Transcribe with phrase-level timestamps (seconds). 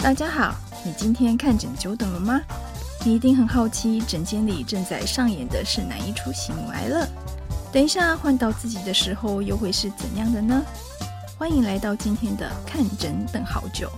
[0.00, 0.54] 大家好，
[0.84, 2.40] 你今天看诊久等了吗？
[3.04, 7.06] 你一定很好奇，诊间里正在上演的是哪一出喜怒哀乐？
[7.72, 10.62] 等一下换到自己的时候，又会是怎样的呢？
[11.38, 13.90] 欢迎来到今天的看诊等好久。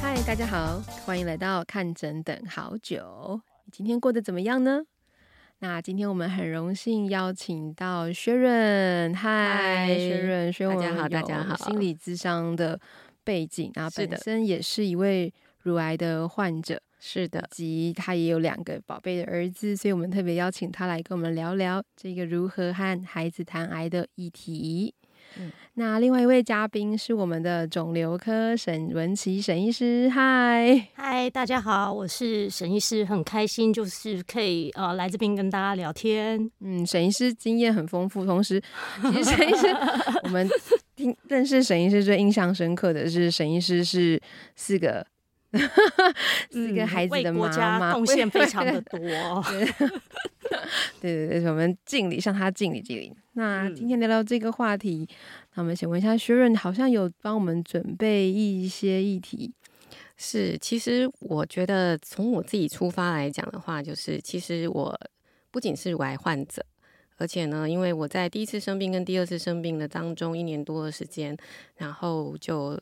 [0.00, 3.40] 嗨，大家好，欢迎来到看诊等好久。
[3.64, 4.82] 你今天过得怎么样呢？
[5.58, 12.80] 那今天我们很荣幸邀请到薛润，嗨，薛润，薛润，大家好，大家好，心理智商的
[13.24, 15.32] 背景啊，本身也是一位
[15.62, 24.94] 乳癌的患者，是的，及他也有两个宝贝的儿子，所以我们特别邀请他来跟我们聊聊这个如何和孩子谈癌的议题。
[25.38, 30.88] 嗯，那另外一位嘉宾是我们的肿瘤科沈文琪沈医师，嗨。
[30.94, 36.50] 嗨，大家好，我是沈医师，很开心就是可以呃来这边跟大家聊天。
[36.60, 38.60] 嗯，沈医师经验很丰富，同时
[39.00, 39.68] 其实沈医师
[40.24, 40.46] 我们
[41.02, 44.20] 听认识沈医师最印象深刻的是沈医师是
[44.54, 45.06] 四个。
[46.50, 48.98] 四个孩子的妈妈，贡献非常的多。
[50.98, 53.12] 对对对，我们敬礼，向他敬礼敬礼。
[53.34, 55.06] 那今天聊聊这个话题，
[55.54, 59.52] 那我们先问一下薛润，好像有帮我们准备一些议题。
[60.16, 64.98] 是，其实我觉得从我自己出发来讲的话，就是其实我
[65.50, 66.64] 不仅是乳癌患者，
[67.22, 71.36] 而且呢，因为我在第一次生病跟第二次生病的当中一年多的时间，
[71.76, 72.76] 然后就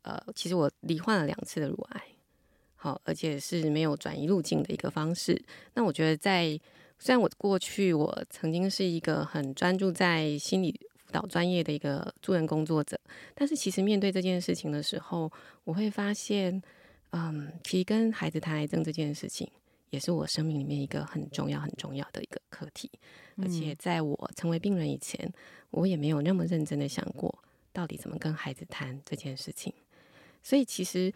[0.00, 2.02] 呃，其实我罹患了两次的乳癌。
[2.74, 5.40] 好，而且是没有转移路径的一个方式。
[5.74, 6.58] 那我觉得在，
[6.98, 12.98] 虽然我过去我曾经是一个很专注在心理辅导专业的一个助人工作者，
[13.34, 15.30] 但是其实面对这件事情的时候，
[15.62, 16.60] 我会发现，
[17.10, 19.48] 嗯，其实跟孩子谈癌症这件事情，
[19.92, 22.90] 也是我生命里面一个很重要、很重要的一个课题。
[23.36, 25.32] 而且在我成为病人以前，
[25.70, 27.32] 我也没有那么认真的想过，
[27.72, 29.72] 到底怎么跟孩子谈这件事情。
[30.42, 31.14] 所以其实。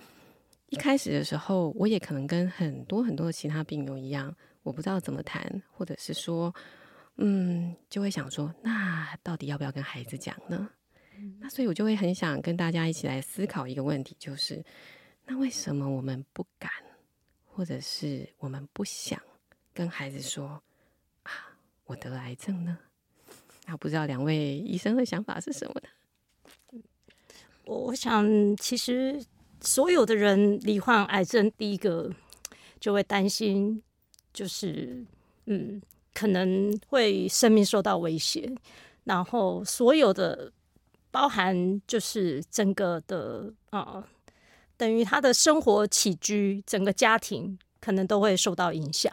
[0.69, 6.53] 一开始的时候，我也可能跟很多很多的其他病友一样，我不知道怎么谈，或者是说，
[7.19, 10.69] 嗯，就会想说，那到底要不要跟孩子讲呢？
[11.17, 11.37] 嗯。
[11.39, 14.61] 那所以我就会很想跟大家一起来思考一个问题，就是，
[15.25, 16.69] 那为什么我们不敢，
[17.57, 19.19] 或者是我们不想
[19.73, 20.63] 跟孩子说
[21.23, 21.33] 啊，
[21.87, 22.79] 我得了癌症呢？
[23.65, 26.83] 那不知道两位医生的想法是什么呢？
[27.65, 29.25] 我我想，其实。
[29.63, 32.13] 所有的人罹患癌症，第一个
[32.79, 33.83] 就会担心，
[34.33, 35.05] 就是
[35.47, 35.81] 嗯，
[36.13, 38.55] 可能会生命受到威胁。
[39.05, 40.53] 然后所有的
[41.11, 44.07] 包含就是整个的啊、
[44.77, 49.13] 等于他的生活起居，整个家庭可能都会受到影响。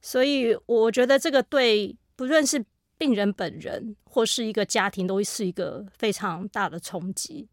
[0.00, 2.64] 所以我觉得这个对不论是
[2.98, 7.48] 病人本人或是一个家庭，都是一个非常大的冲击。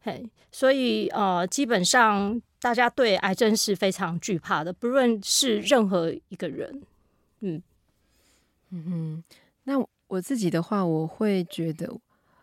[0.00, 6.82] 嘿，所以呃，基本上大家对癌症是非常惧怕的，不论是任何一个人。
[7.40, 7.62] 嗯
[8.70, 9.24] 嗯哼，
[9.64, 9.74] 那
[10.08, 11.94] 我自己的话，我会觉得，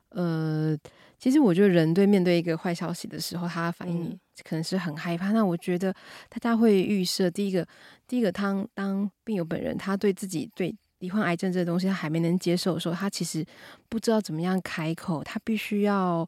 [0.09, 0.77] 呃，
[1.17, 5.31] 其实我觉得人对面对一个坏消息的时候，他的反应可能是很害怕。
[5.31, 5.93] 嗯、那我觉得
[6.29, 7.67] 大家会预设，第一个，
[8.07, 13.45] 第一个，当当病友本人他对自己对罹患癌症这个东西他还没能接受的时候，他其实
[13.87, 16.27] 不知道怎么样开口，他必须要。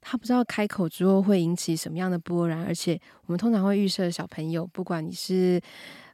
[0.00, 5.60] 他不知道开口之后会引起什么样的波澜，而且我们通常会预设小朋友，不管你是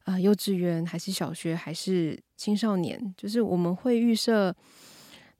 [0.05, 4.53] 呃幼稚园还是小学还是青少年，就是我们会预设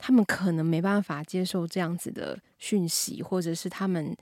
[0.07, 4.15] 他们可能没办法接受这样子的讯息，或者是他们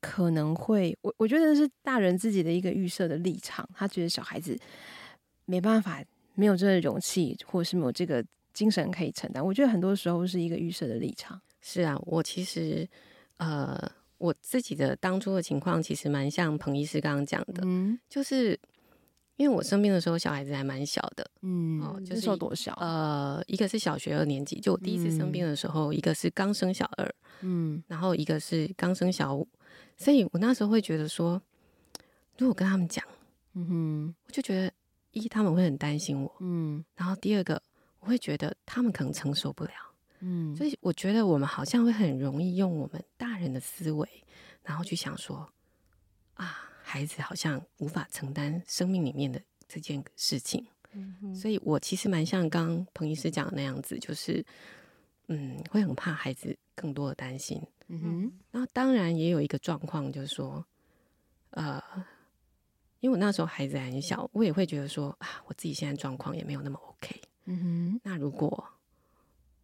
[0.00, 4.56] 可能会，我我觉得是大人自己的一个预设的立场，他觉得小孩子
[5.44, 6.00] 没办法，
[6.34, 9.44] 没有这个勇气，或者是没有这个精神可以承担。
[9.44, 11.40] 我觉得很多时候是一个预设的立场。
[11.60, 12.88] 是啊，我其实。
[13.38, 13.76] 呃，
[14.18, 18.56] 我自己的当初的情况其实蛮像彭医师刚刚讲的，嗯，就是
[19.36, 22.72] 因为我生病的时候小孩子还蛮小的，嗯，哦，就是说多小？
[22.80, 29.48] 呃，一个是小学二年级，就我第一次生病的时候，嗯，一个是刚生小二，嗯，然后一个是刚生小五，
[29.96, 31.40] 所以我那时候会觉得说，
[32.38, 33.04] 如果跟他们讲，
[33.54, 34.72] 嗯哼，我就觉得
[35.10, 37.60] 一他们会很担心我，嗯，然后第二个
[38.00, 39.70] 我会觉得他们可能承受不了。
[40.20, 44.08] 嗯，所以我觉得我们好像会很容易用我们大人的思维，
[44.62, 45.48] 然后去想说，
[46.34, 50.64] 啊，孩子好像无法承担生命里面的这件事情。
[50.92, 54.44] 嗯哼，所以我其实蛮像刚刚彭医师讲的那样子，就是，
[55.28, 57.60] 嗯，会很怕孩子更多的担心。
[57.88, 60.64] 嗯哼，然后当然也有一个状况，就是说，
[61.50, 61.82] 呃，
[63.00, 67.20] 因为我那时候孩子还很小，我也会觉得说，啊，我自己现在状况也没有那么 OK。
[67.46, 68.64] 嗯哼，那如果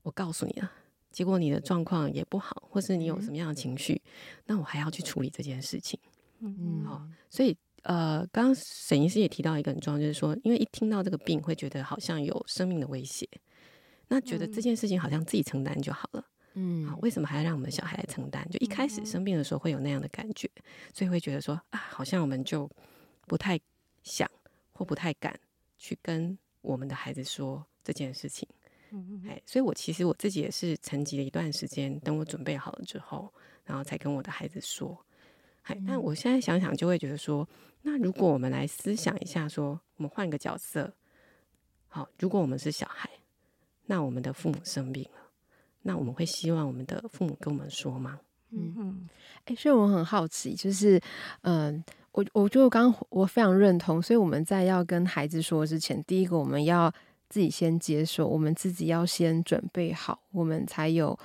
[0.02, 0.72] 我告诉你了，
[1.12, 4.02] 结果你的状况也不好，或是你有什么样的情绪，
[4.46, 5.98] 那我还要去处理这件事情。
[6.40, 13.28] 嗯，好，所以呃，刚刚沈医师也提到一个很重要，就是说，因为一听到这个病，会觉得好像有生命的威胁，
[14.08, 16.24] 那觉得这件事情好像自己承担就好了。
[16.54, 18.46] 嗯，好，为什么还要让我们的小孩来承担？
[18.50, 20.50] 就一开始生病的时候会有那样的感觉，
[20.92, 22.68] 所以会觉得说啊，好像我们就
[23.26, 23.58] 不太
[24.02, 24.28] 想
[24.72, 25.38] 或不太敢
[25.78, 28.48] 去跟我们的孩子说这件事情。
[28.90, 33.32] 嗯，哎，所以我其实我自己也是沉寂了一段时间，等我准备好了之后，
[33.64, 35.06] 然后才跟我的孩子说。
[35.62, 37.48] 哎，但我现在想想，就会觉得说，
[37.82, 40.92] 那如果我们来思想一下，说我们换个角色，
[41.88, 43.08] 好，如果我们是小孩，
[43.86, 45.20] 那我们的父母生病了，
[45.82, 48.20] 那我们会希望我们的父母跟我们说吗？
[48.50, 49.08] 嗯嗯，
[49.44, 51.00] 哎，所以我很好奇，就是，
[51.42, 51.82] 嗯，
[52.12, 56.92] 我我就刚我非常认同，所以我们在要跟孩子说之前，第一个我们要。
[57.32, 61.16] 自己先接受，我们自己要先准备好，我们才有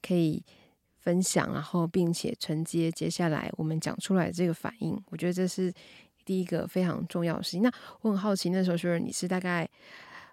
[0.00, 0.40] 可以
[1.08, 4.94] 分享，然后并且承接接下来我们讲出来的这个反应。
[5.06, 5.72] 我觉得这是
[6.22, 7.62] 第一个非常重要的事情。
[7.62, 7.72] 那
[8.02, 9.66] 我很好奇，那时候说你是大概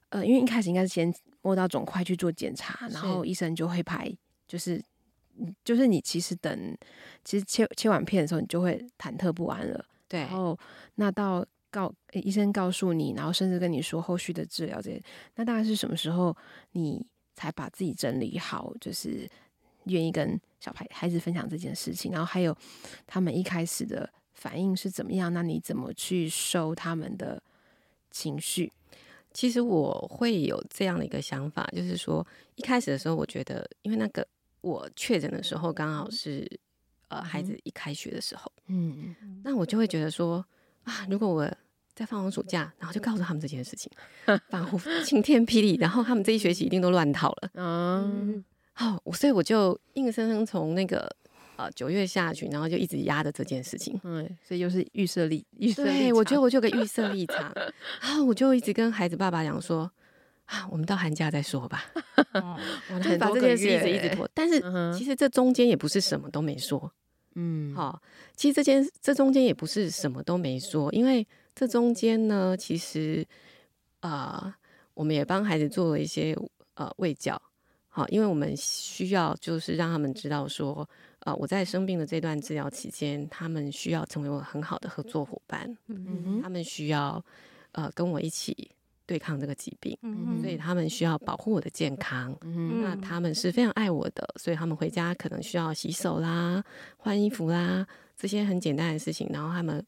[0.09, 4.13] 呃，因为一开始应该是先摸到肿块去做检查，然后医生就会排，
[4.45, 4.83] 就是
[5.63, 6.77] 就是你其实等
[7.23, 9.85] 其实切切完片的时候，你就会忐忑不安了。
[10.09, 10.59] 对，然后
[10.95, 11.45] 那到。
[11.71, 15.03] 告医生告诉你，然后甚至跟你说后续的治疗这些，
[15.35, 16.33] 那大概是什么时候
[16.71, 19.29] 你才把自己整理好，就是
[19.85, 22.11] 愿意跟小孩孩子分享这件事情？
[22.11, 22.55] 然后还有
[23.07, 25.33] 他们一开始的反应是怎么样？
[25.33, 27.41] 那你怎么去收他们的
[28.11, 28.71] 情绪？
[29.33, 34.25] 其实我会有这样的一个想法，就是说一开始的时候，我觉得因为那个
[34.61, 36.49] 我确诊的时候刚好是
[37.09, 40.45] 呃孩子一开学的时候，嗯，那我就会觉得说
[40.85, 41.45] 啊，如果我
[41.93, 43.91] 在放完暑假，然后就告诉他们这件事情，
[44.49, 47.49] 仿佛晴天霹雳，然后他们这一学期一定都乱套了。
[47.55, 48.43] 嗯，
[48.77, 51.09] 好，所以我就硬生生从那个
[51.55, 53.99] 呃九月下旬，然后就一直压着这件事情。
[54.03, 55.83] 嗯，所以又是预设立预设。
[55.83, 57.51] 对，我觉得我就有个预设立场，
[58.01, 59.89] 然后我就一直跟孩子爸爸讲说
[60.45, 61.85] 啊，我们到寒假再说吧。
[62.93, 64.61] 我就把这件事一直一直拖，但是
[64.95, 66.91] 其实这中间也不是什么都没说。
[67.35, 68.01] 嗯，好，
[68.35, 71.25] 其实这件这中间也不是什么都没说，因为。
[71.57, 73.25] 这中间呢，其实
[74.01, 74.53] 啊、呃，
[74.93, 76.37] 我们也帮孩子做了一些
[76.73, 77.41] 呃喂教，
[77.95, 80.81] 好，因为我们需要就是让他们知道说，
[81.19, 87.23] 啊、呃，我在生病的这段治疗期间，他们需要成为我很好的合作伙伴，嗯，他们需要
[87.71, 88.69] 呃跟我一起
[89.05, 96.61] 对抗这个疾病，嗯，所以他们需要保护我的健康，嗯，那他们是非常爱我的，所以他们回家可能需要洗手啦、
[96.97, 97.87] 换衣服啦
[98.17, 99.81] 这些很简单的事情，然后他们。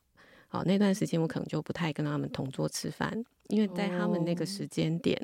[0.50, 3.12] 好，那段时间我可能就不太跟他们同桌吃饭，
[3.50, 5.21] 因为在他们那个时间点，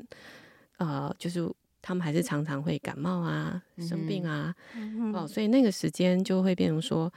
[0.76, 1.40] 哦、呃，就是
[1.86, 7.12] 他们还是常常会感冒啊、生病啊，嗯、哦，所以那个时间就会变成说，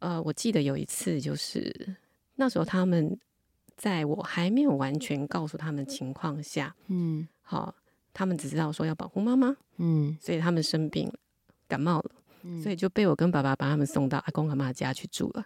[0.00, 1.96] 呃，我记得有一次就是
[2.36, 3.18] 那时候他们
[3.78, 7.74] 在我还没有完全告诉他们情况下，嗯，好，
[8.12, 11.14] 他们只知道说要保护妈妈，嗯，所以他们生病了，
[11.66, 12.10] 感冒了。
[12.62, 15.44] 所以就被我跟爸爸把他们送到阿公阿妈家去住了，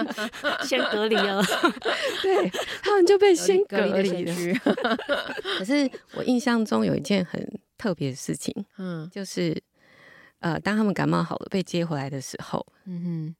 [0.64, 1.42] 先隔离了。
[2.22, 2.50] 对，
[2.82, 4.58] 他们就被先隔离了。
[5.58, 9.60] 可是我印象中有一件很特别的事情，嗯，就是
[10.40, 13.34] 呃，当他们感冒好了被接回来的时候，嗯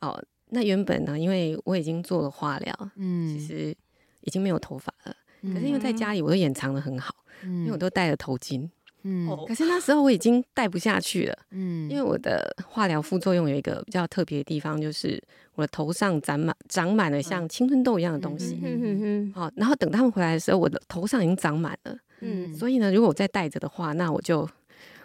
[0.00, 3.76] 哼，哦，那原本呢，因为我已经做了化疗，嗯，其实
[4.20, 5.14] 已经没有头发了。
[5.42, 8.68] 可是因为在家里，我都掩藏的很好，因为我都戴了头巾。
[9.06, 15.22] 嗯，可是那时候我已经戴不下去了，嗯，因为我的化疗副作用有一个比较特别的地方，就是
[15.54, 24.48] 我的头上长满长满了像青春痘一样的东西，嗯嗯嗯，好，然后等他们回来的时候，我的头上已经长满了，嗯，所以呢，如果我再戴着的话，那我就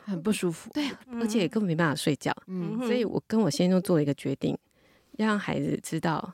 [0.05, 0.89] 很不舒服，对，
[1.19, 4.57] 而且也根本没办法睡觉，嗯，所以我跟我先生做了一个决定，
[5.17, 6.33] 要让孩子知道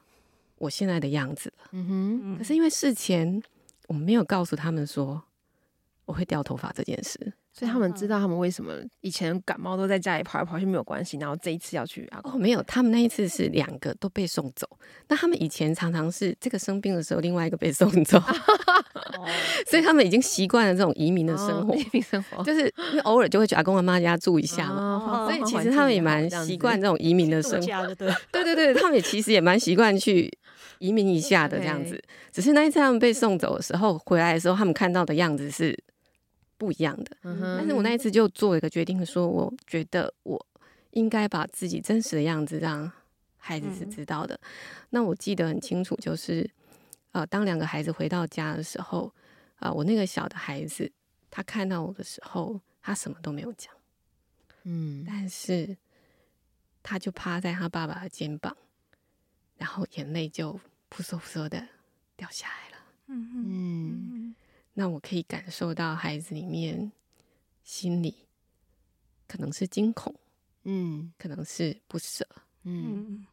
[0.60, 3.42] 我现在的样子了，嗯哼，可是因为事前
[3.88, 5.24] 我没有告诉他们说
[6.06, 7.34] 我会掉头发这件事。
[7.58, 12.20] 所以他们知道他们为什么以前感冒都在家里跑来跑去没有关系，然后这一次要去啊？
[12.26, 14.68] 哦，没有，他们那一次是两个都被送走。
[15.08, 18.22] 那他们以前常常是这个生病的时候，另外一个被送走，
[19.72, 21.74] 所以他们已经习惯了这种移民的生活。
[21.74, 27.96] 移民生活就是因为偶尔就会去阿公阿妈家住一下嘛，哦所以其实他们也蛮习惯这种移民的生活。
[27.96, 30.30] 对对对，他们也其实也蛮习惯去
[30.80, 32.04] 移民一下的这样子。
[32.34, 35.78] 只是那一次他们被送走的时候，回来的时候，他们看到的样子是。
[36.58, 40.46] 不一样的，但是我那一次就做了一个决定，说我觉得我
[40.92, 42.92] 应该把自己真实的样子让
[43.38, 44.40] 孩子是知道的。
[44.90, 46.50] 那我记得很清楚，就是
[47.12, 49.14] 呃，当两个孩子回到家的时候，
[49.58, 50.92] 啊，我那个小的孩子
[51.30, 53.74] 他看到我的时候，他什么都没有讲，
[54.64, 55.78] 嗯，但是
[56.82, 58.56] 他就趴在他爸爸的肩膀，
[59.58, 60.60] 然后眼泪就
[60.90, 61.68] 扑簌扑簌的
[62.16, 62.86] 掉下来了。
[63.08, 63.45] 嗯嗯
[64.76, 66.92] 那我可以感受到孩子里面
[67.64, 68.14] 心里
[69.28, 70.14] 可能是惊恐，
[70.66, 72.28] 嗯可能是不舍。
[72.64, 73.26] 嗯嗯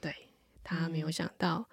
[0.00, 0.14] 对，
[0.62, 1.68] 他没有想到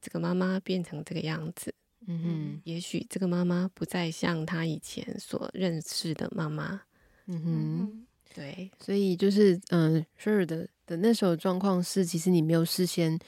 [0.00, 1.74] 这个妈妈变成这个样子，
[2.06, 6.80] 嗯哼也许这个妈妈不再像他以前所认识的妈妈。
[7.26, 13.18] 嗯哼，嗯对，所以就是嗯 Sher 的的那时候状况是，其实你没有事先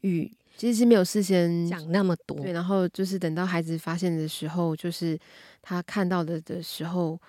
[0.00, 5.18] 预，其实是没有事先讲那么多，对，然后就是等到孩子发现的时候，就是
[5.60, 7.20] 他看到的的时候，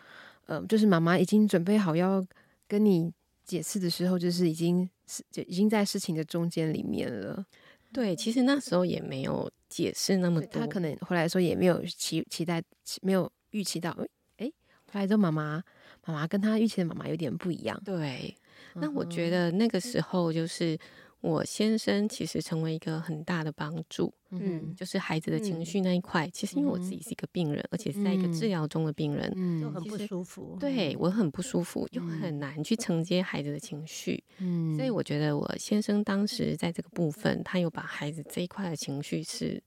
[0.46, 2.25] 呃，就是妈妈已经准备好要
[2.67, 3.12] 跟你
[3.46, 7.46] 解释的时候，就是已经是就已经在事情的中间里面了。
[7.91, 12.62] 对，其实那时候也没有解释那么多，他可能回来的时候也没有期期待，
[13.01, 13.89] 没有预期到，
[14.38, 14.46] 哎，
[14.91, 15.63] 回来之后妈妈
[16.05, 17.81] 妈妈跟他预期的妈妈有点不一样。
[17.84, 18.36] 对。
[18.74, 20.77] 那我嗯觉得那个时候就是
[21.19, 26.29] 我先生其实成为一个很大的帮助，嗯就是孩子的情绪那一块。
[26.29, 29.59] 其实因为我自己是一个病人，而且是在一个治疗中的病人，嗯。
[29.59, 30.57] 就很不舒服。
[30.59, 34.24] 对我很不舒服，又很难去承接孩子的情绪。
[34.38, 34.75] 嗯。
[34.75, 39.62] 所以我觉得我先生当时在这个部分，他有把孩子这一块的情绪是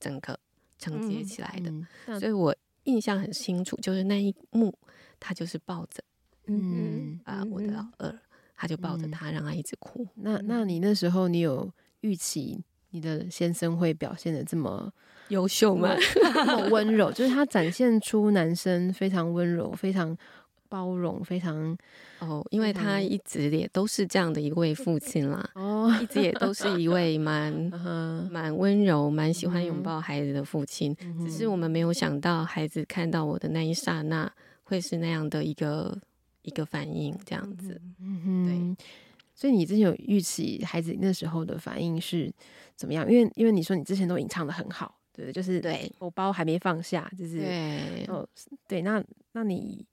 [0.00, 0.38] 整个
[0.78, 4.76] 承接起来的，所以我印象很清楚，就是那一幕，
[5.20, 6.02] 他就是抱着
[6.46, 7.20] 嗯。
[7.24, 8.18] 啊、我的老二，
[8.56, 10.06] 他就抱着他，让他一直哭。
[10.16, 11.70] 那那你那时候你有
[12.00, 14.92] 预期你的先生会表现的这么
[15.28, 15.94] 优秀吗？
[16.14, 17.10] 这么温柔？
[17.10, 20.16] 就是他展现出男生非常温柔、非常
[20.68, 21.76] 包容、非常
[22.20, 27.52] 哦，因为他一直也都是这样的一位父亲啦，哦，一直也都是一位蛮
[28.30, 30.94] 蛮温柔、蛮喜欢拥抱孩子的父亲。
[31.00, 34.30] 嗯只是我们没有想到，孩子看到我的那一刹那，
[34.62, 35.98] 会是那样的一个
[36.44, 37.80] 一个反应，这样子。
[38.00, 38.76] 嗯哼，
[39.34, 42.32] 所以你之前有预期孩子那时候的反应是
[42.76, 43.10] 怎么样？
[43.10, 48.26] 因为因为你说你之前都隐藏的很好，对，就是对我包还没放下，就是对，哦，
[48.68, 49.84] 对，那那你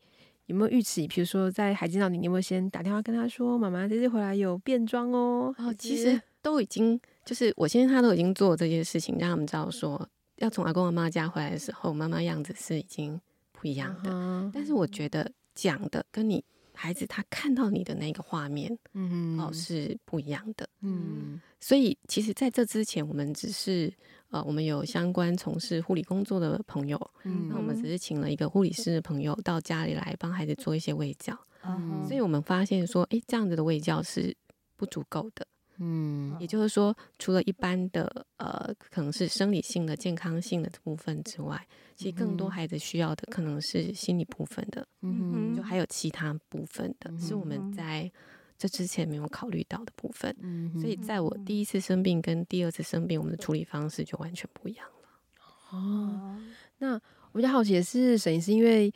[0.45, 1.07] 有没有预期？
[1.07, 13.19] 比如说在孩子那里，你有没有先打电话跟他说：“妈妈这次回来有变装哦？”哦，还其实都已经就是我先生他都已经做这件事情，让他们知道说，要从阿公阿妈家回来的时候，妈妈样子是已经
[13.53, 14.11] 不一样的。
[14.11, 16.43] 嗯但是我觉得讲的跟你
[16.73, 20.67] 孩子他看到你的那个画面嗯哦是不一样的。
[20.81, 23.93] 嗯所以其实在这之前，我们只是
[24.29, 31.37] 呃，我们有相关从事护理工作的朋友，嗯那我们只是请了一个护理师的朋友到家里来帮孩子做一些喂教。
[31.63, 34.35] 嗯所以我们发现说，诶，这样子的喂教是
[34.75, 35.45] 不足够的。
[35.83, 41.67] 嗯也就是说，除了一般的呃，可能是生理性的、健康性的部分之外，
[42.01, 48.11] 其实更多孩子需要的可能是心理部分的，嗯就还有其他部分的，是我们在
[48.57, 50.35] 这之前没有考虑到的部分。
[50.39, 55.77] 嗯所以，在我第一次生病跟第二次生病，我们的处理方式就完全不一样了。
[55.77, 56.41] 哦，
[56.79, 56.93] 那
[57.31, 58.91] 我比较好奇的是，沈医师，因为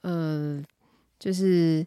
[0.00, 0.64] 呃，
[1.18, 1.86] 就是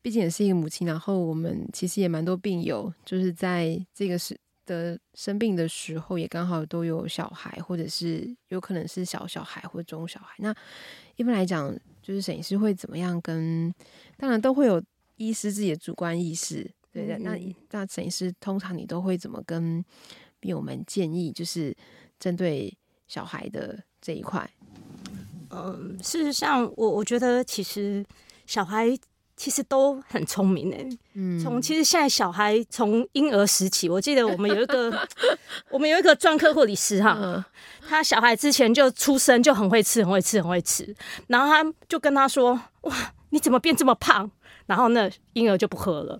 [0.00, 4.34] 毕竟也是一个母亲，然后我们其实也蛮多病友，就是在这个时
[4.66, 10.34] 的生病的时候，也刚好都有小孩，或者是有可能是小小孩或中小孩。
[10.38, 10.54] 那
[11.16, 13.72] 一般来讲，就是摄影师会怎么样跟？
[14.16, 14.82] 当然都会有
[15.16, 17.18] 医师自己的主观意识，对的。
[17.18, 19.84] 那嗯那摄影师通常你都会怎么跟
[20.40, 21.32] 病友们建议？
[21.32, 21.76] 就是
[22.18, 24.48] 针对小孩的这一块，
[25.50, 28.04] 嗯，事实上，我我觉得其实
[28.46, 28.88] 小孩
[29.36, 30.88] 其实都很聪明诶。
[31.14, 34.92] 嗯从其实现在小孩从婴儿时期，我记得我们有一个
[35.70, 37.44] 我们有一个专科护理师哈，嗯
[37.88, 40.94] 他小孩之前就出生就很会吃，很会吃，很会吃，
[41.26, 42.94] 然后他就跟他说：“哇，
[43.30, 44.30] 你怎么变这么胖？”
[44.66, 46.18] 然后那婴儿就不喝了。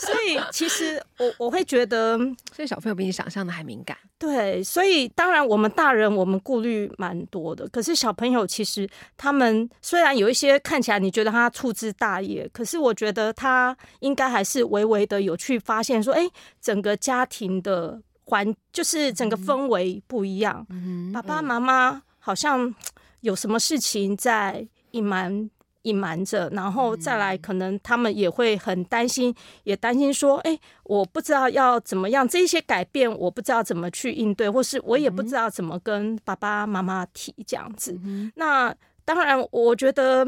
[0.00, 2.18] 所以其实我我会觉得。
[2.54, 3.96] 所以小朋友比你想象的还敏感。
[4.18, 16.28] 对，所以当然我们大人我们顾虑蛮多的，可是小朋友其实他们虽然有一些看起来你觉得他粗枝大叶，可是我觉得他应该还是微微的有去发现说，哎，
[16.60, 22.74] 整个家庭的环就是整个氛围不一样，嗯爸爸妈妈好像
[23.20, 25.48] 有什么事情在隐瞒。
[25.82, 29.34] 隐瞒着，然后再来，可能他们也会很担心，
[29.64, 37.98] 也担心说，哎，我不知道要怎么样，这一些改变我不知道怎么去应对，或是我也不知道怎么跟爸爸妈妈提这样子。
[38.34, 38.74] 那
[39.06, 40.26] 当然，我觉得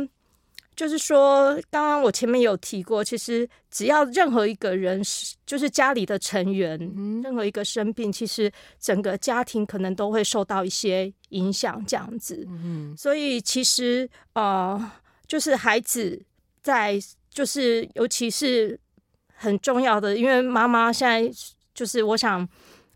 [0.75, 6.79] 就是说，刚刚我前面有提过，其实只要任何一个人是，就是家里的成员，
[7.23, 12.47] 任何一个生病，其实整个家庭可能都会受到一些影响，这样子。
[12.49, 14.91] 嗯所以其实呃。
[15.33, 16.23] 就是孩子
[16.63, 18.79] 在就是尤其是
[19.35, 21.33] 很重要的，因为妈妈现在
[21.73, 22.47] 就是我想。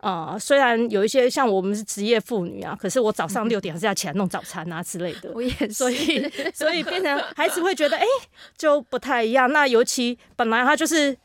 [0.00, 5.33] 呃，虽然有一些像我们是职业妇女啊，可是我早上六点还是要起来弄早餐啊之类的。
[5.33, 8.28] 我也是，所以所以变成孩子会觉得，哎、欸，
[8.59, 9.50] 就不太一样。
[9.50, 11.16] 那尤其本来他就是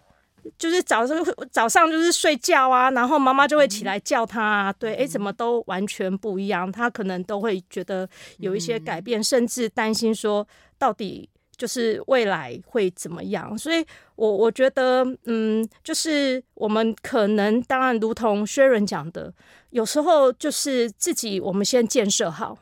[0.58, 1.18] 就是早上
[1.52, 6.72] 早上就是睡觉啊，然后妈妈就会起来叫他啊，对，哎、欸，怎么都完全不一样。
[6.72, 8.08] 他可能都会觉得
[8.38, 11.30] 有一些改变，甚至担心说到底。
[11.58, 13.56] 就是未来会怎么样？
[13.56, 19.32] 所以我，我我觉得，嗯，就是我们可能，当然，如同 Sharon 讲的，
[19.70, 22.58] 有时候就是自己，我们先建设好。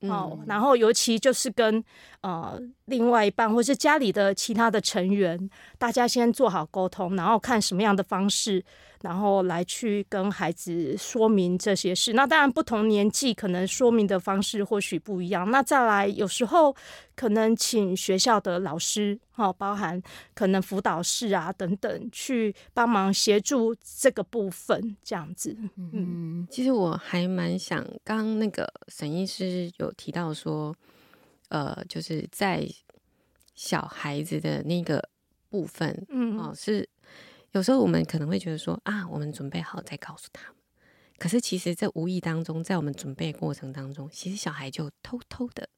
[0.00, 1.84] 哦，嗯、然后尤其就是跟
[2.22, 2.58] 呃
[2.88, 8.64] 另外一半或是家里的其他的成员，大家先做好沟通，然后看什么样的方式，
[9.02, 12.14] 然后来去跟孩子说明这些事。
[12.14, 15.50] 那当然不同年纪可能说明的方式或许不一样。
[15.50, 16.74] 那再来有时候
[17.14, 20.02] 可能请学校的老师，哈、哦，包含
[20.34, 25.54] 可能辅导室啊等等，去帮忙协助这个部分，这样子。
[25.92, 29.92] 嗯，其实我还蛮想，刚那个沈医师有。
[29.98, 30.72] 提到说，
[31.48, 32.68] 呃，就是在
[33.54, 35.08] 小孩子的那个
[35.48, 36.88] 部分，嗯，哦，是
[37.52, 40.56] 有时候我们可能会觉得说啊，我们准备好再告诉他们。
[41.18, 45.68] 可是其实，在无意当中，在我们准备过程当中，其实小孩就偷偷的，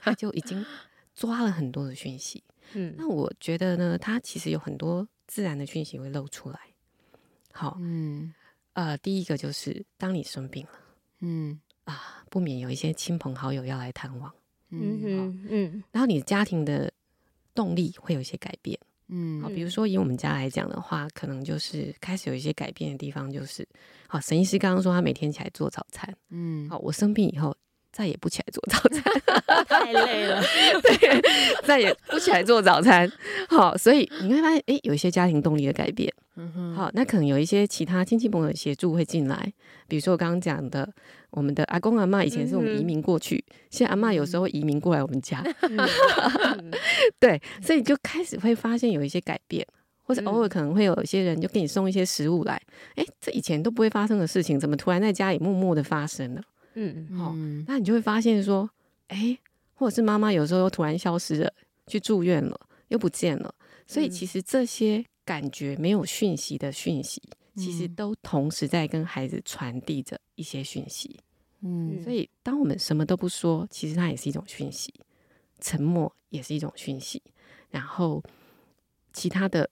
[0.00, 0.64] 他就已经
[1.14, 2.42] 抓了很多的讯息。
[2.74, 6.60] 嗯，那我觉得呢，他其实有很多自然的讯息会露出来。
[7.52, 8.32] 好，嗯，
[8.74, 10.72] 呃，第一个就是当你生病了，
[11.20, 11.60] 嗯。
[11.84, 14.30] 啊，不免有一些亲朋好友要来探望，
[14.70, 16.92] 嗯嗯嗯，然后你的家庭的
[17.54, 23.66] 动力会有一些改变，嗯，好，比如说以我们家来讲的话，可能就是开始有一些改变的地方，就是，
[24.06, 27.56] 好，沈医师刚刚说他每天起来做早餐，嗯，好，我生病以后
[27.98, 29.02] 再也不起来做早餐，
[29.66, 30.40] 太累了，
[30.82, 31.20] 对，
[31.64, 33.10] 再也不起来做早餐，
[33.48, 36.08] 好，所以你会发现，哎，有一些家庭动力的改变。
[36.36, 39.52] 嗯哼，好，那可能有一些其他亲戚朋友协助会进来，
[39.88, 40.88] 比如说我刚刚讲的，
[41.30, 46.70] 我们的阿公阿妈以前是我们移民过去，嗯、现在阿妈有时候会移民过来我们家，嗯、
[47.18, 49.66] 对，所以就开始会发现有一些改变，
[50.04, 52.52] 或者偶尔可能会有一些人就给你送一些食物来，
[52.94, 56.42] 哎、欸，这以前都不会发生的事情，怎么突然在家里默默的发生了？
[56.78, 57.34] 嗯，好，
[57.66, 58.68] 那你就会发现说，
[59.08, 59.38] 哎、欸，
[59.74, 61.52] 或者是妈妈有时候又突然消失了，
[61.86, 63.54] 去住院了，又不见了，
[63.86, 65.04] 所以其实这些。
[65.28, 67.20] 感觉没有讯息的讯息，
[67.54, 71.20] 其实都同时在跟孩子传递着一些讯息。
[71.60, 74.90] 嗯，所以当我们什么都不说，其实它也是一种讯息；
[75.60, 77.22] 沉默也是一种讯息。
[77.68, 78.24] 然后
[79.12, 79.68] 其他的，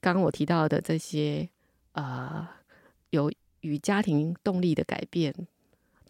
[0.00, 1.48] 刚刚我提到的这些，
[1.94, 2.46] 呃，
[3.10, 5.34] 有与家庭动力的改变，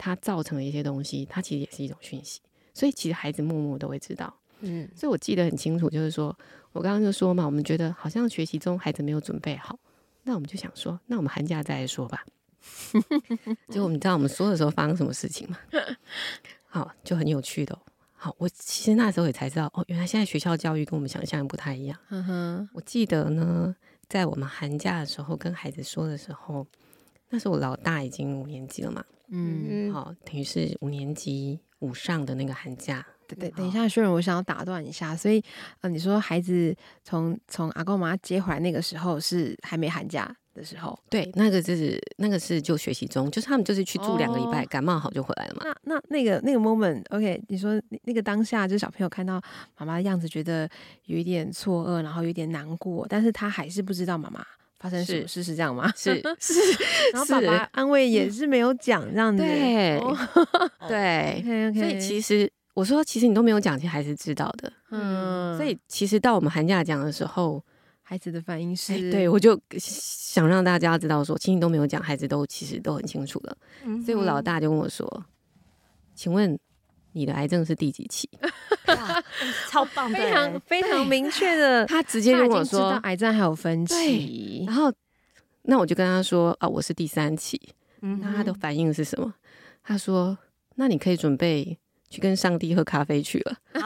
[0.01, 2.41] 它造成了一些东西，它其实也是一种讯息。
[2.73, 4.33] 所以其实孩子默默都会知道。
[4.61, 6.35] 嗯，所以我记得很清楚，就是说。
[6.73, 9.77] 我刚刚就说嘛，我们觉得好像学习中孩子没有准备好，
[10.23, 12.23] 那我们就想说，那我们寒假再来说吧。
[13.67, 15.57] 结果我们知道我们说的时候发生什么事情吗？
[16.69, 17.77] 好，就很有趣的。
[18.13, 21.99] 好，我其实那时候也才知道，哦，原来现在学校教育跟我们想象不太一样。
[22.09, 23.75] 嗯哼，我记得呢，
[24.07, 26.65] 在我们寒假的时候跟孩子说的时候，
[27.31, 29.03] 那时候我老大已经五年级了嘛。
[29.29, 33.03] 嗯，好，等于是五年级五上的那个寒假。
[33.39, 35.15] 对，等一下，Sharon，我想要打断一下。
[35.15, 35.41] 所以，
[35.79, 40.99] 呃，你说孩子从从阿公妈接回来那个时候是还没寒假的时候？
[41.09, 45.61] 对，那个就是那个是就学习中，就是他们就是去住两个礼拜，哦、感冒好就回来了嘛。
[45.63, 49.41] 那那那个那个 moment，OK，okay，你说那个当下，就是小朋友看到
[49.77, 50.69] 妈妈的样子，觉得
[51.05, 54.45] 有一点错愕，然后有点难过，但是他还是不知道妈妈
[54.81, 55.89] 发生什么事，是这样吗？
[55.95, 56.53] 是 是，
[57.13, 59.41] 然后爸爸安慰也是没有讲这样子。
[59.41, 60.17] 对、哦、
[60.89, 62.51] 对，okay, okay 所以其实。
[62.73, 64.71] 我说，其实你都没有讲，其实孩子知道的。
[64.91, 67.61] 嗯，所以其实到我们寒假讲的时候，
[68.01, 73.57] 孩子的反应是，欸、对我就想让大家知道说，其实你都没有讲，孩子都其实都很清楚了。
[73.83, 75.25] 嗯、所以我老大就跟我说
[76.15, 76.57] ：“请问
[77.13, 78.29] 你的癌症是第几期？”
[78.87, 79.23] 哇，
[79.69, 84.63] 超棒的，非常非常明确的， 他直接跟我说，癌症还有分期。
[84.67, 84.91] 然后，
[85.63, 87.59] 那我就跟他说：“啊，我是第三期。”
[88.01, 89.33] 嗯，那他的反应是什么？
[89.83, 90.37] 他说
[90.75, 91.77] ：“那你可以准备。”
[92.11, 93.55] 去跟上帝喝咖啡去了。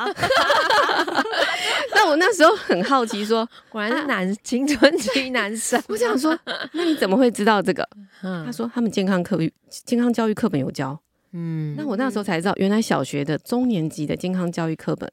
[1.94, 5.80] 那我那时候很好奇说，说果然是男、啊、青春期男生。
[5.88, 6.36] 我想说，
[6.74, 7.88] 那你怎么会知道这个？
[8.24, 9.38] 他说他们健康课、
[9.70, 11.00] 健康教育课本有教。
[11.38, 15.10] 嗯，那我那时候才知道，原来小学的中年级的健康教育课本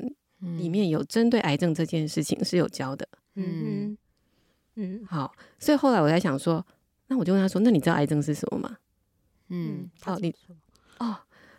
[0.56, 3.08] 里面有针对癌症这件事情是有教的。
[3.34, 3.98] 嗯
[4.76, 6.64] 嗯，好，所以后来我在想说，
[7.08, 8.76] 那我就问他说，那你知道癌症是什么吗？
[9.48, 10.32] 嗯，好，你
[10.98, 11.16] 哦，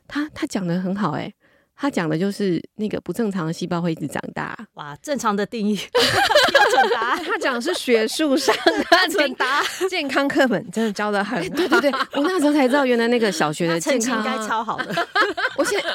[0.08, 1.36] 他他讲的很好哎、欸。
[1.84, 4.58] 他讲的就是那个不正常的细胞会一直长大。
[4.76, 8.72] 哇，正常的定义 标准答案，他讲的是学术上的
[9.12, 11.42] 准答，健康课本真的教的很。
[11.50, 15.08] 对对对，我那时候才知道，原来那个小学的健康应该超好的。
[15.60, 15.86] 我现在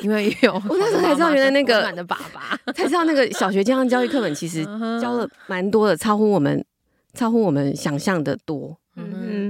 [0.00, 4.64] 因为有，我那时候才知道，原来那个满的爸爸才知道那个小学健康教育课本其实
[4.98, 6.64] 教了蛮多的，超乎我们
[7.12, 8.78] 超乎我们想象的多。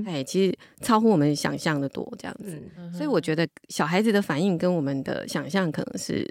[0.04, 6.26] 哎，其实超乎我们想象的多，这样子，嗯、所以我觉得小孩子的反应跟我们的想象可能是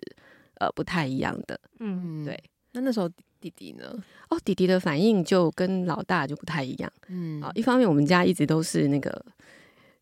[0.60, 1.60] 呃不太一样的。
[1.80, 2.38] 嗯，对。
[2.72, 3.08] 那那时候
[3.40, 3.94] 弟弟呢？
[4.30, 6.92] 哦，弟弟的反应就跟老大就不太一样。
[7.08, 9.24] 嗯，好，一方面我们家一直都是那个，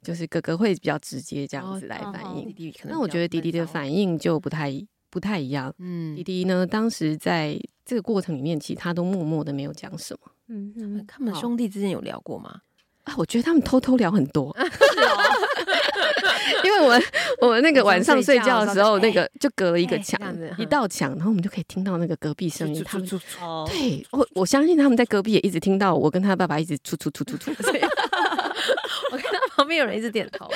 [0.02, 2.94] 就是哥哥会比较直接这样子来反应，弟弟可能。
[2.94, 4.72] 那我觉得弟弟的反应就不太
[5.10, 5.74] 不太一样。
[5.80, 10.32] 嗯，弟弟呢，当时在这个过程里面，其实他都默默的没有讲什么。
[10.48, 12.62] 嗯嗯，他们兄弟之间有聊过吗？
[13.04, 14.56] 啊，我觉得他们偷偷聊很多，
[16.64, 17.04] 因为我们
[17.42, 20.20] 我们那个晚上睡觉的时候，那个就隔了一个墙，
[20.58, 22.84] 一道墙，然后我们就可以听到那个隔壁声音。
[22.84, 23.08] 他们
[23.68, 27.52] 对我我相信他们在隔壁也一直听到我跟他爸爸一直突突突突突。
[29.12, 30.48] 我看到旁边有人一直点头，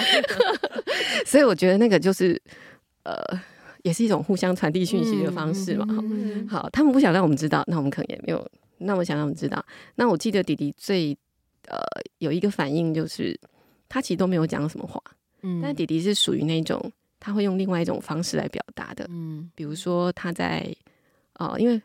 [1.25, 2.39] 所以我觉得那个就是
[3.03, 3.15] 呃，
[3.81, 5.85] 也是一种互相传递讯息的方式嘛。
[6.47, 9.65] 好，他们不想让我们知道，那我们可能也没有那么想让我们知道。
[9.95, 11.17] 那我记得弟弟最。
[11.67, 11.79] 呃，
[12.19, 13.39] 有一个反应就是，
[13.89, 15.01] 他其实都没有讲什么话，
[15.41, 20.65] 嗯，但弟弟是属于那种他会用另外一种方式来表达的，嗯，比如说他在，
[21.33, 21.81] 呃，因为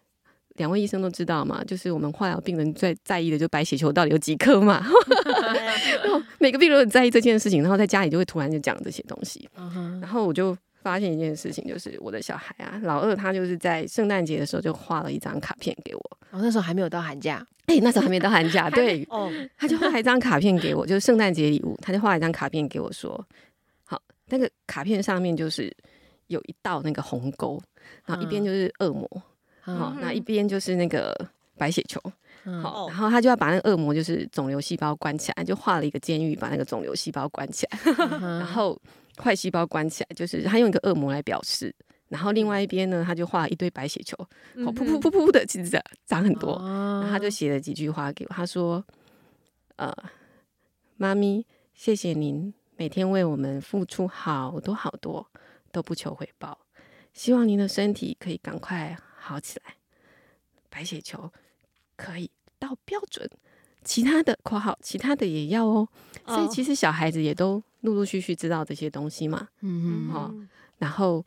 [0.57, 4.85] 两位医生都知道嘛，就是我们化疗病人最在意的就白血球到底有几颗嘛，
[6.05, 9.49] 然后每个病人都很在意这件事情，然后在家里就会突然就讲这些东西，
[10.01, 17.47] 然后我就发现一件事情，就是我的小孩啊，老二他就是在圣诞节的时候就画了一张卡片给我，然后那时候还没有到寒假。
[17.67, 23.25] 哎、欸，那时候还没到寒假， 对，哦，他就画了一张卡片给我，就是圣诞节礼物，他就画了一张卡片给我，说，
[23.85, 25.73] 好，那个卡片上面就是
[26.27, 27.63] 有一道那个鸿沟，
[28.05, 29.09] 然后一边就是恶魔，
[29.67, 31.15] 嗯、好，那一边就是那个
[31.57, 32.01] 白血球，
[32.45, 37.79] 嗯、好，然后他就要把那个恶魔就是肿瘤细胞关起来，就画了一个监狱，把那个肿瘤细胞关起来，
[38.21, 38.77] 嗯、 然后
[39.21, 41.75] 坏细胞关起来，就是他用一个恶魔来表示。
[42.09, 44.17] 然后另外一边呢，他就画了一堆白血球，
[44.57, 46.59] 噗噗噗噗噗的，其实长很多。
[46.59, 48.85] 然后他就写了几句话给我，他说
[49.77, 49.95] ：“呃，
[50.97, 55.25] 妈咪，谢谢您每天为我们付出好多好多，
[55.71, 56.59] 都不求回报。
[57.13, 59.77] 希望您的身体可以赶快好起来，
[60.69, 61.33] 白血球
[61.95, 62.29] 可以
[62.59, 63.31] 到标准，
[63.85, 65.89] 其他的括号其他的也要哦。
[66.27, 69.49] 所以其实小孩子也都陆陆续续知道这些东西嘛。
[69.61, 70.49] 嗯。
[70.79, 71.25] 然后。”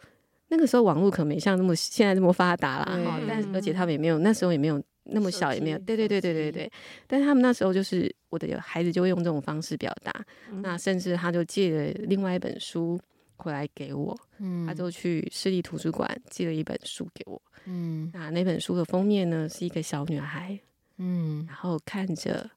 [0.49, 6.71] 那个时候网络可没像那么现在这么发达啦，哈对，但而且他们也没有那时候也没有那么小，也没有，对对对对对对。
[7.07, 10.13] 但是他们那时候就是我的孩子就会用这种方式表达，
[10.51, 12.99] 嗯、那甚至他就借了另外一本书
[13.35, 20.59] 回来给我，嗯，他就去市立图书馆借了一本书给我，嗯，那那本书的封面呢是一个小女孩，
[20.97, 22.51] 嗯，然后看着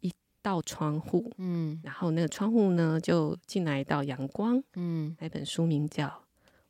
[0.00, 6.22] 一道窗户，嗯，然后那个窗户呢就进来一道阳光，嗯，那本书名叫。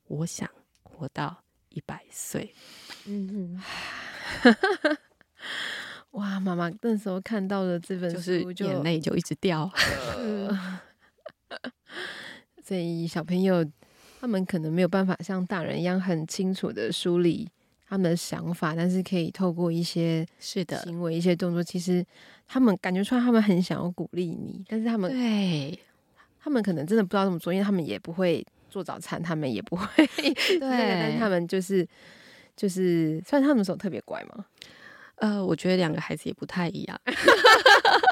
[0.09, 0.48] 我想
[0.85, 2.54] 活到一百岁。
[3.06, 3.62] 嗯嗯，
[6.12, 9.68] 哇，妈妈那时候看到了这本书，就眼泪就一直掉。
[12.62, 13.68] 所以小朋友
[14.20, 17.48] 他们可能没有办法像大人一样很清楚的梳理
[17.88, 22.05] 他们的想法，但是可以透过一些是的行为、一些动作，其实
[22.46, 25.79] 他们感觉出来他们很想要鼓励你，但是他们对，
[26.40, 28.46] 他们可能真的不知道怎么做，因为他们也不会。
[28.68, 31.87] 做早餐，他们也不会对，但是他们就是
[32.55, 34.44] 就是，虽然他们手特别乖嘛？
[35.14, 37.01] 呃，我觉得两个孩子也不太一样，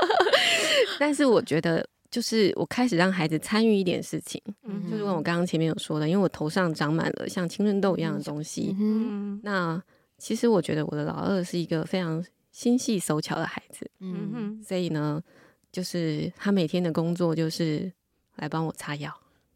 [0.98, 9.82] 但是我觉得就是我开始让孩子参与一点事情，嗯、就是我刚刚前面有说的，因为我头上长满了像青春痘一样的东西，嗯、那
[10.16, 15.20] 其实我觉得我的老二是一个非常心细手巧的孩子，嗯哼，所以呢，
[15.72, 17.92] 就是他每天的工作就是
[18.36, 19.12] 来帮我擦药，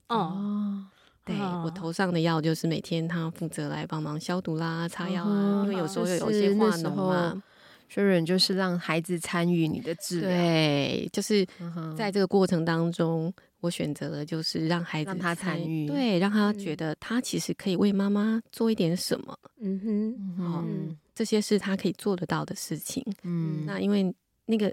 [0.08, 0.84] 哦。
[1.24, 7.40] 对，我头上的药就是每天他负责来帮忙消毒啦、擦药啊，因为有时候有些化脓嘛。
[7.88, 11.46] 所以人就是让孩子参与你的治疗，对，就是
[11.96, 19.38] 在这个过程当中，我选择了就是让孩子让他参与，对，让他觉得他其实可以为妈妈做一点什么。
[19.60, 19.80] 嗯
[20.36, 20.64] 哼，好，
[21.14, 23.04] 这些是他可以做得到的事情。
[23.22, 24.14] 嗯，那因为
[24.46, 24.72] 那个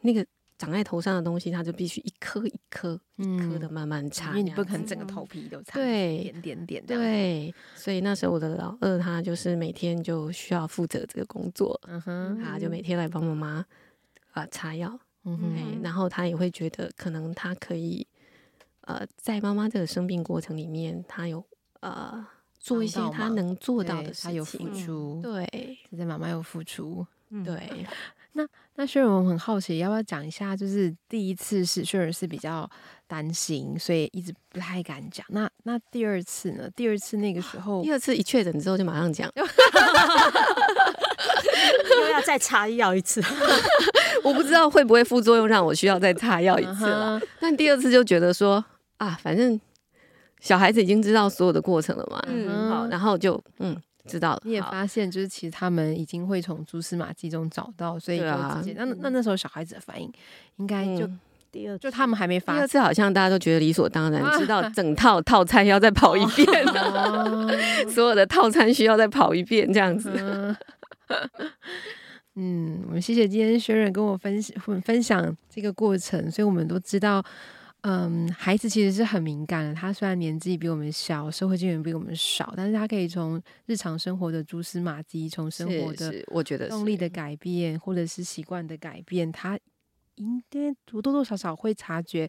[0.00, 0.24] 那个。
[0.60, 5.72] 长在头上的东西，它就必须一颗一颗、一颗的慢慢擦，因为你不可能整个头皮都擦。
[5.72, 6.84] 对，点点点。
[6.84, 13.64] 对，所以那时候我的老二他就是每天就需要负责这个工作，嗯哼，他就每天来帮妈妈
[14.32, 18.06] 啊擦药，嗯哼，然后他也会觉得可能他可以
[18.82, 21.42] 呃在妈妈这个生病过程里面，他有
[21.80, 22.22] 呃
[22.58, 27.06] 做一些他能做到的事情，他有付出，对，现在妈妈有付出，
[27.42, 27.86] 对。
[28.32, 30.56] 那那薛仁，我很好奇，要不要讲一下？
[30.56, 32.68] 就是第一次是薛仁是比较
[33.06, 35.26] 担心，所以一直不太敢讲。
[35.30, 36.70] 那那第二次呢？
[36.76, 39.44] 第二次那个时候，第二次一确诊之后就马上讲， 又
[42.12, 43.20] 要再擦药一次。
[44.22, 47.18] 我不知道会不会副作用让我需要再擦药一次了。
[47.18, 47.28] Uh huh.
[47.40, 48.64] 但第二次就觉得说
[48.98, 49.60] 啊，反正
[50.40, 53.76] 小孩子已经知道所有的过程了嘛，嗯，好，然后就嗯。
[54.06, 58.74] 知道了，你也发现，就是其实他们已经会从蛛丝马迹中找到，所以就直接。
[58.76, 60.10] 那那那时候小孩子的反应，
[60.56, 61.08] 应该就
[61.52, 62.54] 第二，就他们还没发。
[62.54, 66.46] 第二次好像大家都觉得理所当然，知道 整套套餐要再跑一遍，
[67.88, 70.10] 所有的套餐需要再跑一遍这样子。
[72.36, 77.24] 嗯，我们谢谢今天薛仁跟我分享分享这个过程，所以我们都知道。
[77.82, 79.74] 嗯，孩子其实是很敏感的。
[79.74, 89.58] 他虽然年纪比我们小，社会经验比我们少，但是他可以从日常生活的蛛丝马迹，从生活的我觉得动力的改变，或者是习惯的改变，他
[90.16, 92.28] 应该多多少少会察觉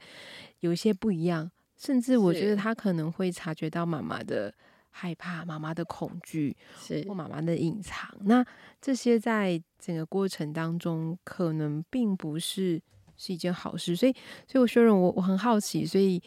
[0.61, 1.51] 有一些不一样。
[1.77, 4.53] 甚至我觉得他可能会察觉到妈妈的
[4.89, 8.09] 害怕、妈妈的恐惧，是或妈妈的隐藏。
[8.21, 8.45] 那
[8.79, 12.81] 这些在整个过程当中，可能并不是。
[13.21, 14.11] 是一件好事，所以，
[14.47, 16.19] 所以我说，我我很好奇，所以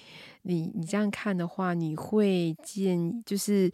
[0.42, 3.68] 你你这样看的话，你会建议就是，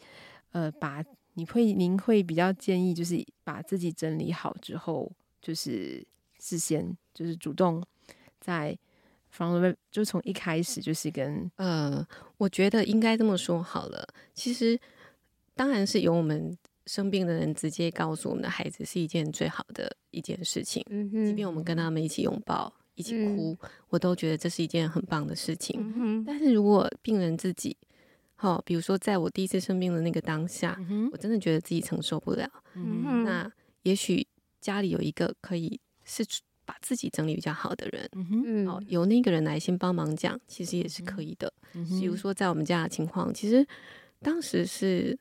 [0.52, 1.04] 呃，把
[1.34, 6.02] 你会您会比较建议，就是把自己整理好之后，就是
[6.38, 7.84] 事先就是主动
[8.40, 8.74] 在
[9.28, 12.02] from the 就从一开始就是跟呃，
[12.38, 14.80] 我觉得应该这么说好了，其实
[15.54, 16.56] 当然是由我们
[16.86, 22.72] 生病的人直接告诉我们的孩子是一件最好的一件事情，嗯哼，即便我们跟他们一起拥抱。
[23.00, 25.92] 一起哭，嗯、我都觉得这是一件很棒的事情。
[25.96, 27.76] 嗯、但是如果病人自己，
[28.36, 32.48] 好，比如说在我第一次生病的那个当下，嗯、我真的觉得自己承受不了。
[32.74, 33.50] 嗯、那
[33.82, 34.26] 也许
[34.60, 36.24] 家里有一个可以是
[36.64, 41.52] 把自己整理比较好的人，嗯哼，好，由那个人来先帮忙讲，其实也是可以的。
[41.74, 43.66] 嗯、比如说在我们家的情况，其实
[44.20, 45.18] 当时是。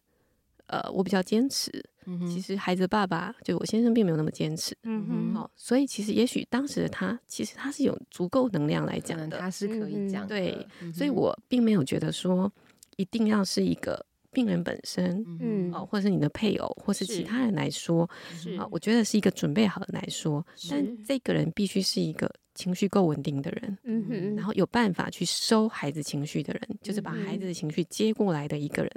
[0.69, 1.71] 呃，我比较坚持。
[2.05, 4.75] 嗯、其实孩子的爸爸就我先生并没有那么坚持。
[4.81, 10.27] 嗯哼，好，所以其实也许当时的他，其实他是有足够能量来讲的，他是可以讲。
[10.27, 12.51] 对，嗯、所以我并没有觉得说
[12.97, 18.55] 一定要是一个病人本身，嗯，哦，或者是你的配偶，或是其他人来说，是。
[18.55, 22.29] 啊，我觉得是一个准备好的来说，但这个人必须是一个。
[22.55, 27.53] 情绪够稳定的人，嗯哼，然后有办法去收孩子情绪的人，嗯、就是把孩子的。
[27.53, 28.91] 情绪接过来的一个人。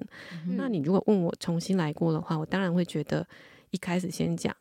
[0.49, 3.25] 嗯、那你如果问我重新来过的话，我当然会觉得
[3.71, 4.53] 一开始先讲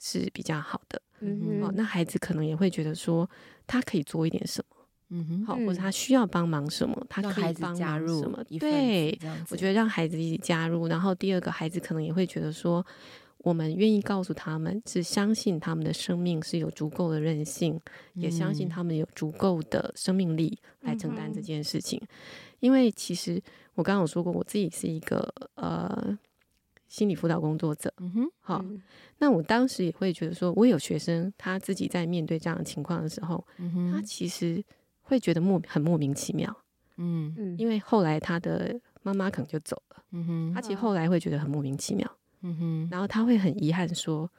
[0.00, 1.00] 是比较好的。
[1.20, 3.30] 嗯哼，哦，那孩子可能也会觉得说
[3.64, 4.75] 他可以做一点什么，
[5.10, 8.42] 嗯哼，好，或者他需要帮忙什么，他可以帮忙什么？
[8.58, 9.18] 对，
[9.50, 12.84] 我觉得让孩子一起加入，然后第二个孩子可能也会觉得说。
[13.40, 17.80] 我们愿意告诉他们，是相信他们的生命是有足够的韧性，
[18.14, 21.96] 嗯、也相信他们有足够的生命力来承担这件事情。
[22.02, 22.08] 嗯、
[22.58, 23.40] 因为其实
[23.74, 26.18] 我刚刚有说过，我自己是一个呃
[26.88, 27.92] 心理辅导工作者。
[27.98, 28.64] 嗯哼，好，
[29.18, 34.60] 那我当时也会觉得说，我有学生他自己在面对这样的情况的时候，嗯、他其实
[35.06, 36.54] 会觉得莫很莫名其妙。
[36.98, 40.02] 嗯嗯，因为后来他的妈妈可能就走了。
[40.10, 42.10] 嗯哼，他其实后来会觉得很莫名其妙。
[42.42, 44.30] 嗯哼，然后他会很遗憾说，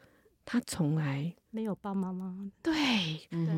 [0.46, 2.52] 他从来没有爸妈妈。
[2.62, 2.74] 对，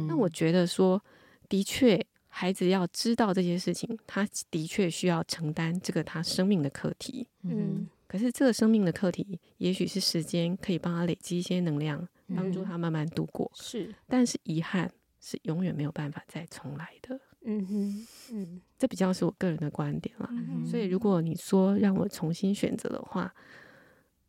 [0.07, 1.01] 那我觉得说，
[1.47, 7.27] 的确，孩子要知道这些事情，他的确需要承担这个他生命的课题。
[7.43, 13.49] 嗯，可是这个生命的课题，也许是时间可以帮他累积一些能量，帮助他慢慢度过。
[13.55, 17.19] 是，但是遗憾是永远没有办法再重来的。
[17.45, 20.29] 嗯哼，嗯，这比较是我个人的观点了。
[20.69, 23.33] 所以，如果你说让我重新选择的话，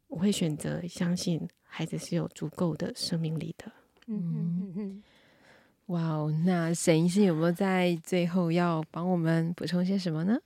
[0.06, 3.70] 我会选择相信孩子是有足够的生命力的。
[4.06, 5.02] 嗯嗯嗯，
[5.86, 10.38] 哇哦，那沈医师有没有在最后要帮我们补充些什么呢？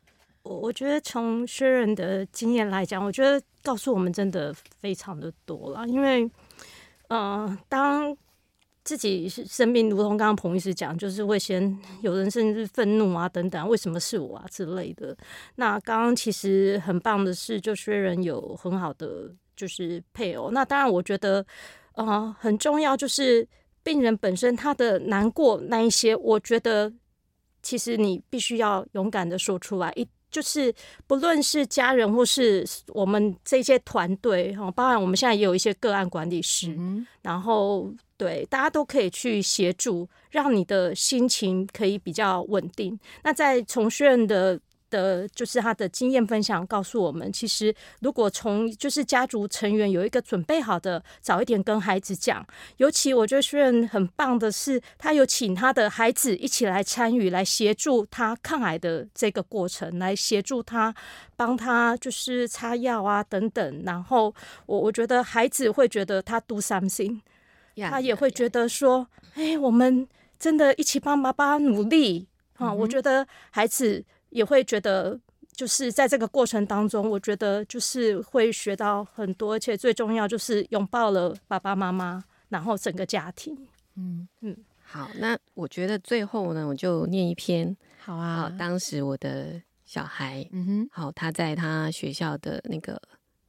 [0.42, 5.86] 我我觉得从薛仁的经验来讲，我觉得告诉我们真的非常的多了。
[5.88, 6.30] 因为，
[7.08, 8.14] 呃，当
[8.84, 15.16] 自己是生病，如同刚刚彭医师讲，就是会先有人甚至愤怒啊等等，为什么是我啊之类的。
[15.56, 19.34] 那刚刚其实很棒的是，就虽然有很好的。
[19.56, 21.46] 就是配偶，那当然，我觉得，
[21.92, 23.46] 呃，很重要，就是
[23.84, 26.92] 病人本身他的难过那一些，我觉得
[27.62, 30.74] 其实你必须要勇敢的说出来，一就是
[31.06, 42.98] 不论是家人或是我们这些团队哈，包含我们现在也有一些个案管理师，嗯、然后对大家都可以去协助，让你的心情可以比较稳定。
[43.22, 44.58] 那在从薛仁的
[44.90, 52.46] 的，就是他的经验分享告诉我们，其实如果从就是家族成员有一个准备好的，早一点跟孩子讲。
[52.76, 60.94] 尤其我觉得虽然很棒的是，他有请他的孩子一起来参与，来协助他抗癌的这个过程，来协助他
[61.36, 63.82] 帮他就是擦药啊等等。
[63.84, 64.34] 然后
[64.66, 67.20] 我我觉得孩子会觉得他 do something，
[67.76, 70.06] 他也会觉得说，哎，我们
[70.38, 72.72] 真的一起帮爸爸努力啊！
[72.72, 74.04] 我觉得孩子。
[74.34, 75.18] 也会觉得，
[75.52, 83.56] 就是在这个过程当中，我觉得就是会学到很多，而且最重要就是拥抱了爸爸妈妈，然后整个家庭。
[83.94, 87.76] 嗯嗯，好，那我觉得最后呢，我就念一篇。
[88.00, 93.00] 好啊，当时我的小孩，嗯哼，好，他在他学校的那个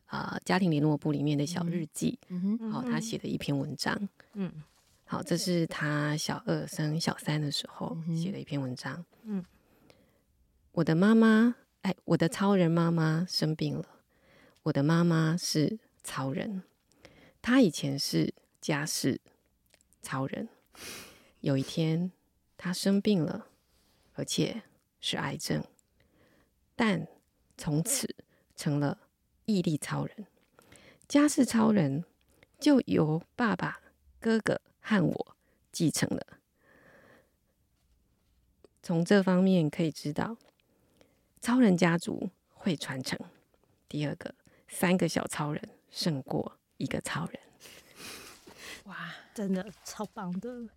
[0.06, 3.98] 啊、呃、家庭联络部里面的小日记，嗯哼，好，他写的一篇文章，
[4.36, 4.52] 嗯，
[5.06, 9.44] 好，这是他小二升小三的时候写的一篇文章，嗯。
[10.76, 13.86] 我的妈妈，哎，我的超人妈妈生病了。
[14.64, 16.64] 我的妈妈是超人，
[17.42, 19.22] 她以前是家事
[20.02, 20.50] 超人。
[21.40, 22.12] 有一天，
[22.58, 23.48] 她生病了，
[24.16, 24.64] 而且
[25.00, 25.64] 是癌症，
[26.76, 27.08] 但
[27.58, 28.14] 从此
[28.54, 29.00] 成了
[29.46, 30.28] 毅力超人。
[31.08, 32.04] 家事超人
[32.60, 33.80] 就由爸爸、
[34.20, 35.38] 哥哥和我
[35.72, 36.40] 继承了。
[38.84, 40.36] 从这方面可以知道。
[41.46, 43.20] 超人家族会传承。
[43.88, 44.34] 第二个，
[44.68, 47.40] 三个小超人胜过一个超人。
[48.86, 50.68] 哇，真的超棒的！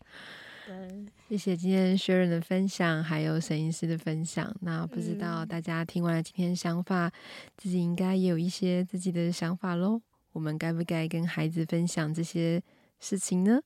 [0.66, 4.54] 对，谢谢今天 Sharon 的分享，还有沈医师的分享。
[4.61, 7.12] 那不知道大家听完了今天想法，嗯、
[7.57, 10.02] 自己应该也有一些自己的想法喽。
[10.33, 12.62] 我们该不该跟孩子分享这些
[13.00, 13.62] 事情呢？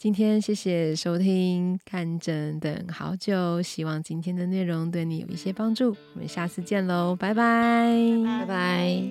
[0.00, 5.94] 今天谢谢收听看诊等好久，希望今天的内容对你有一些帮助。
[6.14, 9.02] 我们下次见喽，拜拜，拜拜。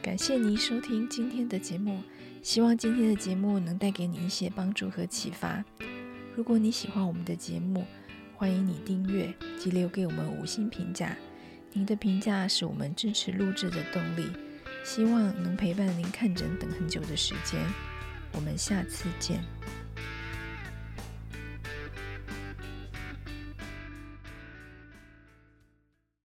[0.00, 2.00] 感谢您收听今天的节目，
[2.42, 5.64] 希望今天的节目能带给你一些帮助和启发。
[6.36, 7.84] 如果你喜欢我们的节目，
[8.36, 11.16] 欢迎你订阅及留给我们五星评价。
[11.72, 14.28] 您的评价是我们支持录制的动力。
[14.84, 17.60] 希望能陪伴您看诊等很久的时间。
[18.34, 19.42] 我们下次见。